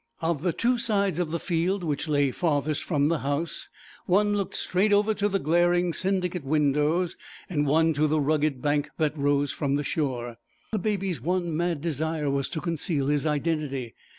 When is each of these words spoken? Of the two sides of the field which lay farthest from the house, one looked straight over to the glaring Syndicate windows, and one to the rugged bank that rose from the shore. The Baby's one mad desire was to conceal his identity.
Of 0.19 0.41
the 0.41 0.51
two 0.51 0.79
sides 0.79 1.19
of 1.19 1.29
the 1.29 1.37
field 1.39 1.83
which 1.83 2.07
lay 2.07 2.31
farthest 2.31 2.83
from 2.83 3.07
the 3.09 3.19
house, 3.19 3.69
one 4.07 4.35
looked 4.35 4.55
straight 4.55 4.91
over 4.91 5.13
to 5.13 5.29
the 5.29 5.37
glaring 5.37 5.93
Syndicate 5.93 6.43
windows, 6.43 7.15
and 7.47 7.67
one 7.67 7.93
to 7.93 8.07
the 8.07 8.19
rugged 8.19 8.63
bank 8.63 8.89
that 8.97 9.15
rose 9.15 9.51
from 9.51 9.75
the 9.75 9.83
shore. 9.83 10.37
The 10.71 10.79
Baby's 10.79 11.21
one 11.21 11.55
mad 11.55 11.81
desire 11.81 12.31
was 12.31 12.49
to 12.49 12.61
conceal 12.61 13.09
his 13.09 13.27
identity. 13.27 13.93